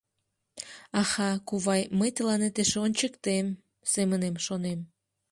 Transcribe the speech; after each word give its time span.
«Аха, 1.01 1.27
кувай, 1.47 1.81
мый 1.97 2.11
тыланет 2.15 2.55
эше 2.61 2.77
ончыктем»,— 2.85 3.47
семынем 3.91 4.35
шонем. 4.45 4.79